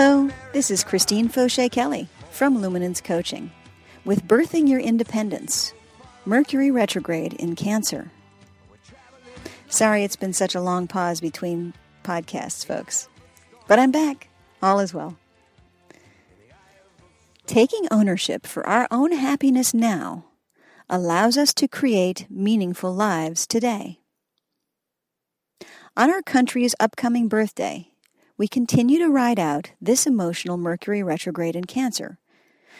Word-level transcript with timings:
Hello, 0.00 0.30
this 0.52 0.70
is 0.70 0.84
Christine 0.84 1.28
Fauché 1.28 1.68
Kelly 1.68 2.08
from 2.30 2.62
Luminance 2.62 3.00
Coaching 3.00 3.50
with 4.04 4.28
Birthing 4.28 4.68
Your 4.68 4.78
Independence, 4.78 5.74
Mercury 6.24 6.70
retrograde 6.70 7.32
in 7.32 7.56
Cancer. 7.56 8.12
Sorry 9.68 10.04
it's 10.04 10.14
been 10.14 10.32
such 10.32 10.54
a 10.54 10.60
long 10.60 10.86
pause 10.86 11.20
between 11.20 11.74
podcasts, 12.04 12.64
folks, 12.64 13.08
but 13.66 13.80
I'm 13.80 13.90
back. 13.90 14.28
All 14.62 14.78
is 14.78 14.94
well. 14.94 15.16
Taking 17.46 17.88
ownership 17.90 18.46
for 18.46 18.64
our 18.68 18.86
own 18.92 19.10
happiness 19.10 19.74
now 19.74 20.26
allows 20.88 21.36
us 21.36 21.52
to 21.54 21.66
create 21.66 22.24
meaningful 22.30 22.94
lives 22.94 23.48
today. 23.48 23.98
On 25.96 26.08
our 26.08 26.22
country's 26.22 26.76
upcoming 26.78 27.26
birthday, 27.26 27.88
we 28.38 28.46
continue 28.46 29.00
to 29.00 29.10
ride 29.10 29.40
out 29.40 29.72
this 29.80 30.06
emotional 30.06 30.56
Mercury 30.56 31.02
retrograde 31.02 31.56
in 31.56 31.64
Cancer 31.64 32.18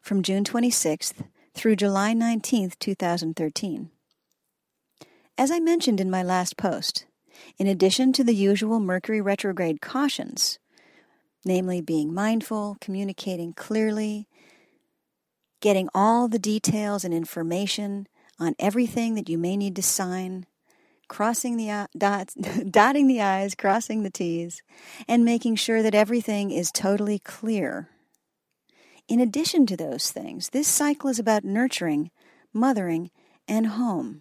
from 0.00 0.22
June 0.22 0.44
26th 0.44 1.24
through 1.54 1.74
July 1.74 2.14
19th, 2.14 2.78
2013. 2.78 3.90
As 5.36 5.50
I 5.50 5.58
mentioned 5.58 6.00
in 6.00 6.08
my 6.08 6.22
last 6.22 6.56
post, 6.56 7.04
in 7.58 7.66
addition 7.66 8.12
to 8.12 8.22
the 8.22 8.34
usual 8.34 8.78
Mercury 8.78 9.20
retrograde 9.20 9.80
cautions, 9.80 10.60
namely 11.44 11.80
being 11.80 12.14
mindful, 12.14 12.76
communicating 12.80 13.52
clearly, 13.52 14.28
getting 15.60 15.88
all 15.92 16.28
the 16.28 16.38
details 16.38 17.04
and 17.04 17.12
information 17.12 18.06
on 18.38 18.54
everything 18.60 19.16
that 19.16 19.28
you 19.28 19.36
may 19.36 19.56
need 19.56 19.74
to 19.74 19.82
sign, 19.82 20.46
crossing 21.10 21.56
the 21.56 21.88
dots, 21.98 22.34
dotting 22.70 23.08
the 23.08 23.20
i's, 23.20 23.54
crossing 23.54 24.04
the 24.04 24.10
t's, 24.10 24.62
and 25.08 25.24
making 25.24 25.56
sure 25.56 25.82
that 25.82 25.94
everything 25.94 26.50
is 26.52 26.70
totally 26.72 27.18
clear. 27.18 27.90
In 29.08 29.20
addition 29.20 29.66
to 29.66 29.76
those 29.76 30.12
things, 30.12 30.50
this 30.50 30.68
cycle 30.68 31.10
is 31.10 31.18
about 31.18 31.44
nurturing, 31.44 32.12
mothering, 32.54 33.10
and 33.48 33.66
home. 33.66 34.20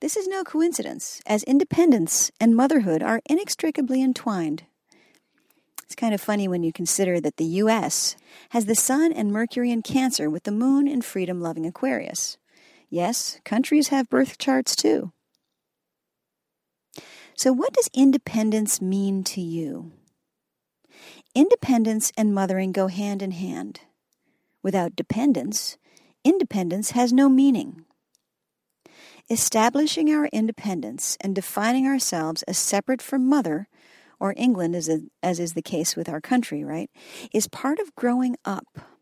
This 0.00 0.16
is 0.16 0.26
no 0.26 0.42
coincidence, 0.42 1.20
as 1.26 1.42
independence 1.42 2.30
and 2.40 2.56
motherhood 2.56 3.02
are 3.02 3.20
inextricably 3.28 4.02
entwined. 4.02 4.62
It's 5.84 5.94
kind 5.94 6.14
of 6.14 6.20
funny 6.20 6.48
when 6.48 6.62
you 6.62 6.72
consider 6.72 7.20
that 7.20 7.36
the 7.36 7.44
U.S. 7.62 8.16
has 8.50 8.64
the 8.64 8.74
Sun 8.74 9.12
and 9.12 9.32
Mercury 9.32 9.70
in 9.70 9.82
Cancer 9.82 10.30
with 10.30 10.44
the 10.44 10.50
Moon 10.50 10.88
in 10.88 11.02
freedom 11.02 11.42
loving 11.42 11.66
Aquarius. 11.66 12.38
Yes, 12.90 13.38
countries 13.44 13.88
have 13.88 14.08
birth 14.08 14.38
charts 14.38 14.74
too. 14.74 15.12
So, 17.36 17.52
what 17.52 17.72
does 17.72 17.90
independence 17.94 18.80
mean 18.80 19.22
to 19.24 19.40
you? 19.40 19.92
Independence 21.34 22.10
and 22.16 22.34
mothering 22.34 22.72
go 22.72 22.88
hand 22.88 23.22
in 23.22 23.30
hand. 23.32 23.80
Without 24.62 24.96
dependence, 24.96 25.76
independence 26.24 26.92
has 26.92 27.12
no 27.12 27.28
meaning. 27.28 27.84
Establishing 29.30 30.10
our 30.10 30.26
independence 30.32 31.16
and 31.20 31.34
defining 31.34 31.86
ourselves 31.86 32.42
as 32.44 32.56
separate 32.58 33.02
from 33.02 33.28
mother, 33.28 33.68
or 34.18 34.34
England, 34.36 34.74
as, 34.74 34.88
a, 34.88 35.02
as 35.22 35.38
is 35.38 35.52
the 35.52 35.62
case 35.62 35.94
with 35.94 36.08
our 36.08 36.20
country, 36.20 36.64
right, 36.64 36.90
is 37.32 37.46
part 37.46 37.78
of 37.78 37.94
growing 37.94 38.36
up. 38.44 38.97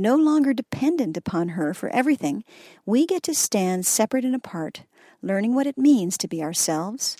No 0.00 0.16
longer 0.16 0.54
dependent 0.54 1.18
upon 1.18 1.50
her 1.50 1.74
for 1.74 1.90
everything, 1.90 2.42
we 2.86 3.04
get 3.04 3.22
to 3.24 3.34
stand 3.34 3.84
separate 3.84 4.24
and 4.24 4.34
apart, 4.34 4.84
learning 5.20 5.54
what 5.54 5.66
it 5.66 5.76
means 5.76 6.16
to 6.16 6.26
be 6.26 6.42
ourselves 6.42 7.18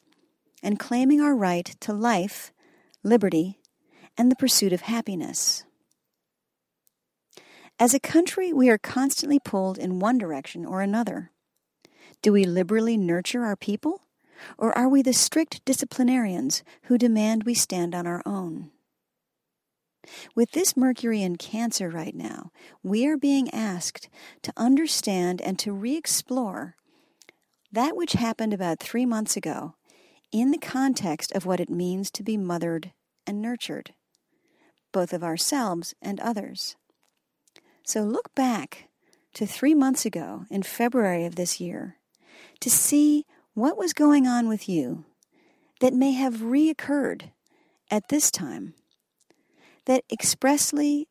and 0.63 0.79
claiming 0.79 1.21
our 1.21 1.37
right 1.37 1.77
to 1.81 1.93
life, 1.93 2.55
liberty, 3.03 3.61
and 4.17 4.33
the 4.33 4.37
pursuit 4.37 4.73
of 4.73 4.81
happiness. 4.81 5.65
As 7.79 7.93
a 7.93 8.01
country, 8.01 8.51
we 8.51 8.71
are 8.71 8.79
constantly 8.79 9.39
pulled 9.39 9.77
in 9.77 9.99
one 9.99 10.17
direction 10.17 10.65
or 10.65 10.81
another. 10.81 11.33
Do 12.23 12.33
we 12.33 12.45
liberally 12.45 12.97
nurture 12.97 13.45
our 13.45 13.57
people? 13.57 14.01
Or 14.57 14.73
are 14.77 14.89
we 14.89 15.03
the 15.03 15.13
strict 15.13 15.63
disciplinarians 15.67 16.65
who 16.85 16.97
demand 16.97 17.45
we 17.45 17.53
stand 17.53 17.95
on 17.95 18.07
our 18.07 18.23
own? 18.25 18.71
With 20.35 20.53
this 20.53 20.77
Mercury 20.77 21.23
in 21.23 21.37
Cancer 21.37 21.89
right 21.89 22.15
now, 22.15 22.51
we 22.83 23.07
are 23.07 23.17
being 23.17 23.51
asked 23.51 24.09
to 24.43 24.53
understand 24.57 25.41
and 25.41 25.59
to 25.59 25.73
re 25.73 25.97
explore 25.97 26.77
that 27.73 27.97
which 27.97 28.15
happened 28.15 28.53
about 28.53 28.81
three 28.81 29.07
months 29.07 29.37
ago 29.37 29.75
in 30.33 30.51
the 30.51 30.59
context 30.59 31.33
of 31.33 31.47
what 31.47 31.61
it 31.61 31.71
means 31.71 32.11
to 32.11 32.23
be 32.23 32.37
mothered 32.37 32.93
and 33.27 33.41
nurtured, 33.41 33.95
both 34.93 35.13
of 35.13 35.23
ourselves 35.23 35.95
and 36.03 36.21
others. 36.21 36.77
So 37.85 38.03
look 38.03 38.35
back 38.35 38.89
to 39.35 39.47
three 39.47 39.75
months 39.75 40.05
ago 40.05 40.45
in 40.51 40.63
February 40.63 41.25
of 41.25 41.37
this 41.37 41.61
year 41.61 41.97
to 42.61 42.71
see 42.71 43.25
what 43.55 43.77
was 43.77 43.93
going 43.93 44.27
on 44.27 44.49
with 44.49 44.69
you 44.69 45.05
that 45.81 45.95
may 45.95 46.13
have 46.13 46.35
reoccurred 46.37 47.31
at 47.91 48.09
this 48.09 48.31
time 48.31 48.75
that 49.87 50.05
expressly 50.11 51.09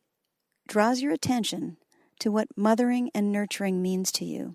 draws 0.68 1.00
your 1.00 1.12
attention 1.12 1.76
to 2.20 2.30
what 2.30 2.48
mothering 2.56 3.10
and 3.14 3.32
nurturing 3.32 3.82
means 3.82 4.12
to 4.12 4.24
you. 4.24 4.54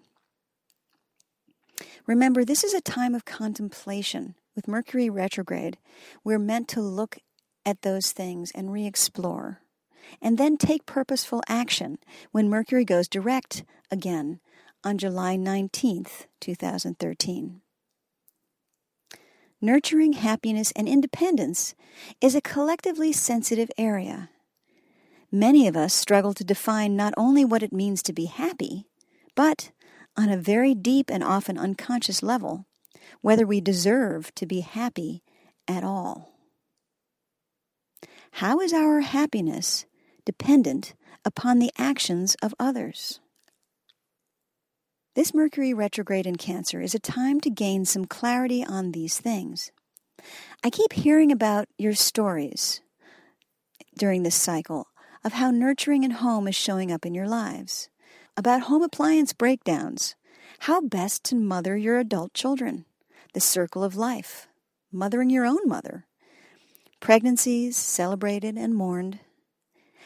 Remember, 2.07 2.45
this 2.45 2.63
is 2.63 2.73
a 2.73 2.81
time 2.81 3.15
of 3.15 3.25
contemplation. 3.25 4.35
With 4.55 4.69
Mercury 4.69 5.09
retrograde, 5.09 5.77
we're 6.23 6.39
meant 6.39 6.69
to 6.69 6.81
look 6.81 7.17
at 7.65 7.81
those 7.81 8.13
things 8.13 8.51
and 8.55 8.71
re 8.71 8.85
explore, 8.85 9.59
and 10.21 10.37
then 10.37 10.55
take 10.55 10.85
purposeful 10.85 11.41
action 11.49 11.97
when 12.31 12.49
Mercury 12.49 12.85
goes 12.85 13.09
direct 13.09 13.65
again 13.91 14.39
on 14.83 14.97
July 14.97 15.35
19th, 15.35 16.27
2013. 16.39 17.61
Nurturing 19.61 20.13
happiness 20.13 20.71
and 20.75 20.87
independence 20.87 21.75
is 22.21 22.35
a 22.35 22.41
collectively 22.41 23.11
sensitive 23.11 23.71
area. 23.77 24.29
Many 25.31 25.67
of 25.67 25.75
us 25.75 25.93
struggle 25.93 26.33
to 26.33 26.43
define 26.43 26.95
not 26.95 27.13
only 27.17 27.45
what 27.45 27.63
it 27.63 27.73
means 27.73 28.03
to 28.03 28.13
be 28.13 28.25
happy, 28.25 28.85
but, 29.33 29.71
on 30.17 30.29
a 30.29 30.37
very 30.37 30.73
deep 30.75 31.09
and 31.09 31.23
often 31.23 31.57
unconscious 31.57 32.21
level, 32.21 32.65
whether 33.21 33.45
we 33.45 33.59
deserve 33.61 34.33
to 34.35 34.45
be 34.45 34.61
happy 34.61 35.23
at 35.67 35.83
all. 35.83 36.31
How 38.31 38.59
is 38.59 38.73
our 38.73 39.01
happiness 39.01 39.85
dependent 40.25 40.93
upon 41.23 41.59
the 41.59 41.71
actions 41.77 42.35
of 42.41 42.53
others? 42.59 43.19
This 45.15 45.33
Mercury 45.33 45.73
retrograde 45.73 46.27
in 46.27 46.35
Cancer 46.35 46.81
is 46.81 46.93
a 46.93 46.99
time 46.99 47.39
to 47.39 47.49
gain 47.49 47.85
some 47.85 48.03
clarity 48.03 48.65
on 48.65 48.91
these 48.91 49.17
things. 49.17 49.71
I 50.61 50.69
keep 50.69 50.91
hearing 50.91 51.31
about 51.31 51.69
your 51.77 51.93
stories 51.93 52.81
during 53.97 54.23
this 54.23 54.35
cycle 54.35 54.87
of 55.23 55.31
how 55.31 55.51
nurturing 55.51 56.03
and 56.03 56.11
home 56.11 56.49
is 56.49 56.55
showing 56.55 56.91
up 56.91 57.05
in 57.05 57.15
your 57.15 57.29
lives, 57.29 57.87
about 58.35 58.63
home 58.63 58.81
appliance 58.81 59.31
breakdowns, 59.31 60.17
how 60.59 60.81
best 60.81 61.23
to 61.25 61.35
mother 61.35 61.77
your 61.77 61.97
adult 61.97 62.33
children, 62.33 62.83
the 63.33 63.39
circle 63.39 63.85
of 63.85 63.95
life, 63.95 64.49
mothering 64.91 65.29
your 65.29 65.45
own 65.45 65.65
mother, 65.65 66.07
pregnancies 66.99 67.77
celebrated 67.77 68.57
and 68.57 68.75
mourned, 68.75 69.19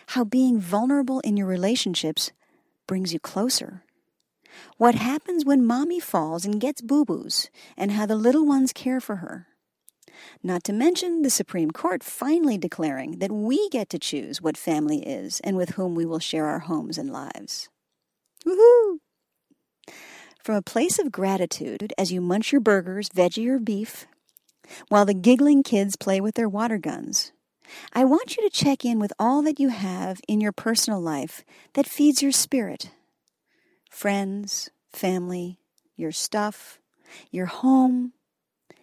how 0.09 0.23
being 0.23 0.59
vulnerable 0.59 1.19
in 1.21 1.35
your 1.35 1.47
relationships 1.47 2.31
brings 2.85 3.11
you 3.11 3.19
closer 3.19 3.81
what 4.77 4.95
happens 4.95 5.45
when 5.45 5.65
mommy 5.65 5.99
falls 5.99 6.45
and 6.45 6.59
gets 6.59 6.81
boo 6.81 7.05
boos, 7.05 7.49
and 7.77 7.91
how 7.91 8.05
the 8.05 8.15
little 8.15 8.45
ones 8.45 8.73
care 8.73 8.99
for 8.99 9.17
her. 9.17 9.47
Not 10.43 10.63
to 10.65 10.73
mention 10.73 11.21
the 11.21 11.29
Supreme 11.29 11.71
Court 11.71 12.03
finally 12.03 12.57
declaring 12.57 13.19
that 13.19 13.31
we 13.31 13.69
get 13.69 13.89
to 13.89 13.99
choose 13.99 14.41
what 14.41 14.57
family 14.57 14.99
is 15.07 15.39
and 15.41 15.55
with 15.55 15.71
whom 15.71 15.95
we 15.95 16.05
will 16.05 16.19
share 16.19 16.45
our 16.45 16.59
homes 16.59 16.97
and 16.97 17.11
lives. 17.11 17.69
Woohoo! 18.45 18.99
From 20.43 20.55
a 20.55 20.61
place 20.61 20.99
of 20.99 21.11
gratitude 21.11 21.93
as 21.97 22.11
you 22.11 22.21
munch 22.21 22.51
your 22.51 22.61
burgers, 22.61 23.09
veggie 23.09 23.47
or 23.47 23.59
beef, 23.59 24.07
while 24.87 25.05
the 25.05 25.13
giggling 25.13 25.63
kids 25.63 25.95
play 25.95 26.21
with 26.21 26.35
their 26.35 26.49
water 26.49 26.77
guns, 26.77 27.31
I 27.93 28.05
want 28.05 28.35
you 28.35 28.43
to 28.43 28.55
check 28.55 28.83
in 28.83 28.99
with 28.99 29.13
all 29.19 29.41
that 29.43 29.59
you 29.59 29.69
have 29.69 30.21
in 30.27 30.41
your 30.41 30.51
personal 30.51 30.99
life 30.99 31.43
that 31.73 31.87
feeds 31.87 32.21
your 32.21 32.31
spirit 32.31 32.89
friends, 33.89 34.69
family, 34.91 35.59
your 35.95 36.11
stuff, 36.11 36.79
your 37.31 37.47
home, 37.47 38.13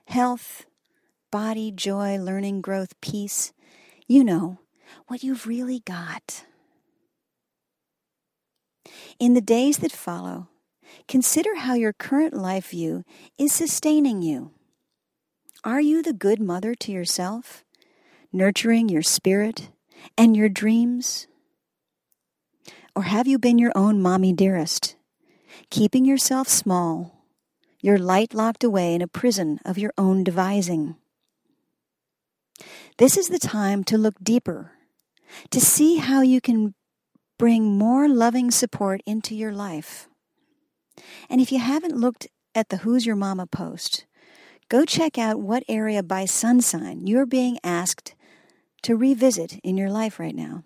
health, 0.07 0.67
body, 1.31 1.71
joy, 1.71 2.19
learning, 2.19 2.61
growth, 2.61 3.01
peace. 3.01 3.53
You 4.07 4.25
know 4.25 4.61
what 5.07 5.23
you've 5.23 5.47
really 5.47 5.81
got. 5.81 6.45
In 9.19 9.35
the 9.35 9.41
days 9.41 9.79
that 9.79 9.93
follow, 9.93 10.49
consider 11.09 11.57
how 11.57 11.75
your 11.75 11.93
current 11.93 12.35
life 12.35 12.71
view 12.71 13.05
is 13.39 13.53
sustaining 13.53 14.23
you. 14.23 14.51
Are 15.65 15.81
you 15.81 16.03
the 16.03 16.13
good 16.13 16.41
mother 16.41 16.75
to 16.75 16.93
yourself, 16.93 17.65
nurturing 18.33 18.89
your 18.89 19.03
spirit 19.03 19.71
and 20.17 20.37
your 20.37 20.49
dreams? 20.49 21.27
Or 22.95 23.03
have 23.03 23.27
you 23.27 23.39
been 23.39 23.59
your 23.59 23.73
own 23.75 24.01
mommy 24.01 24.33
dearest, 24.33 24.96
keeping 25.71 26.05
yourself 26.05 26.49
small, 26.49 27.25
your 27.81 27.99
light 27.99 28.35
locked 28.35 28.65
away 28.65 28.95
in 28.95 29.03
a 29.03 29.09
prison 29.09 29.59
of 29.65 29.79
your 29.79 29.93
own 29.99 30.25
devising? 30.25 30.97
This 32.99 33.17
is 33.17 33.29
the 33.29 33.39
time 33.39 33.85
to 33.85 33.99
look 33.99 34.15
deeper, 34.23 34.73
to 35.51 35.61
see 35.61 35.97
how 35.97 36.23
you 36.23 36.41
can 36.41 36.75
bring 37.39 37.77
more 37.77 38.09
loving 38.09 38.51
support 38.51 39.03
into 39.07 39.35
your 39.35 39.53
life. 39.53 40.09
And 41.29 41.41
if 41.41 41.53
you 41.53 41.59
haven't 41.59 41.97
looked 41.97 42.29
at 42.55 42.71
the 42.71 42.79
Who's 42.79 43.05
Your 43.05 43.17
Mama 43.17 43.47
post, 43.47 44.07
go 44.71 44.85
check 44.87 45.19
out 45.19 45.41
what 45.41 45.63
area 45.69 46.03
by 46.03 46.25
sun 46.25 46.63
sign 46.63 47.07
you're 47.07 47.27
being 47.27 47.59
asked 47.63 48.15
to 48.83 48.97
revisit 48.97 49.59
in 49.63 49.77
your 49.77 49.91
life 49.91 50.19
right 50.19 50.35
now. 50.35 50.65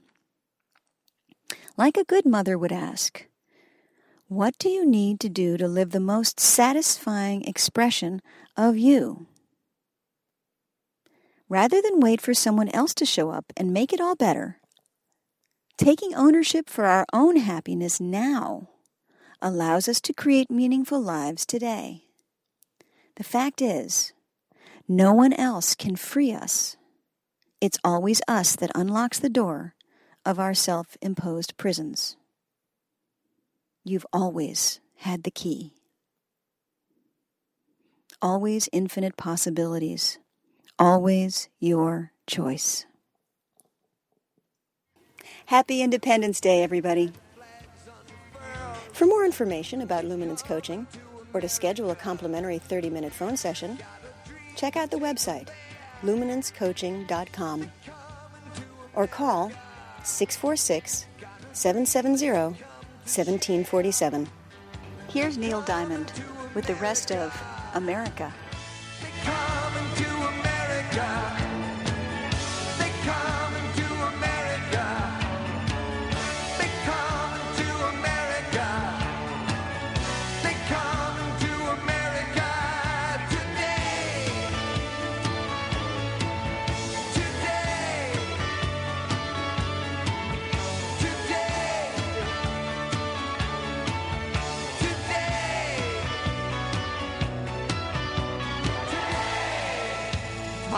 Like 1.77 1.97
a 1.97 2.05
good 2.05 2.27
mother 2.27 2.57
would 2.57 2.73
ask, 2.73 3.27
what 4.31 4.57
do 4.61 4.69
you 4.69 4.87
need 4.87 5.19
to 5.19 5.29
do 5.29 5.57
to 5.57 5.67
live 5.67 5.91
the 5.91 5.99
most 5.99 6.39
satisfying 6.39 7.43
expression 7.43 8.23
of 8.57 8.79
you? 8.79 9.27
Rather 11.49 11.83
than 11.83 11.99
wait 11.99 12.21
for 12.21 12.33
someone 12.33 12.69
else 12.69 12.95
to 12.95 13.05
show 13.05 13.31
up 13.31 13.47
and 13.57 13.73
make 13.73 13.93
it 13.93 14.01
all 14.01 14.15
better, 14.15 14.61
taking 15.77 16.15
ownership 16.15 16.71
for 16.71 16.85
our 16.85 17.05
own 17.13 17.39
happiness 17.39 18.01
now 18.01 18.69
allows 19.43 19.89
us 19.89 20.01
to 20.01 20.13
create 20.13 20.49
meaningful 20.49 21.01
lives 21.01 21.45
today. 21.45 22.05
The 23.17 23.25
fact 23.25 23.61
is, 23.61 24.13
no 24.87 25.13
one 25.13 25.33
else 25.33 25.75
can 25.75 25.97
free 25.97 26.33
us. 26.33 26.77
It's 27.61 27.79
always 27.83 28.23
us 28.29 28.55
that 28.55 28.71
unlocks 28.77 29.19
the 29.19 29.29
door 29.29 29.75
of 30.25 30.39
our 30.39 30.55
self 30.55 30.97
imposed 31.03 31.57
prisons. 31.57 32.17
You've 33.85 34.07
always 34.13 34.81
had 34.97 35.23
the 35.23 35.31
key. 35.31 35.73
Always 38.21 38.69
infinite 38.73 39.17
possibilities. 39.17 40.19
Always 40.79 41.49
your 41.59 42.13
choice. 42.27 42.85
Happy 45.47 45.81
Independence 45.83 46.41
Day, 46.41 46.63
everybody. 46.63 47.13
For 48.93 49.07
more 49.07 49.25
information 49.25 49.81
about 49.81 50.05
Luminance 50.05 50.43
Coaching 50.43 50.87
or 51.33 51.41
to 51.41 51.49
schedule 51.49 51.91
a 51.91 51.97
complimentary 51.97 52.59
30 52.59 52.91
minute 52.91 53.13
phone 53.13 53.37
session, 53.37 53.79
check 54.57 54.77
out 54.77 54.91
the 54.91 54.99
website 54.99 55.49
luminancecoaching.com 56.03 57.71
or 58.95 59.07
call 59.07 59.53
646 60.03 61.07
770 61.53 62.70
1747. 63.11 64.29
Here's 65.09 65.37
Neil 65.37 65.63
Diamond 65.63 66.13
with 66.55 66.67
the 66.67 66.77
rest 66.77 67.11
of 67.11 67.37
America. 67.75 68.33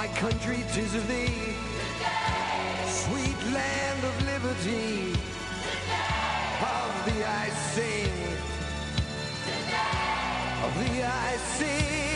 My 0.02 0.08
country, 0.18 0.64
tis 0.72 0.96
of 0.96 1.06
thee. 1.06 1.54
Sweet 2.88 3.40
land 3.54 4.02
of 4.02 4.14
liberty. 4.26 5.12
Of 6.60 6.90
thee 7.06 7.22
I 7.22 7.48
sing. 7.70 8.10
Of 10.64 10.72
thee 10.80 11.02
I 11.04 11.36
sing. 11.56 12.11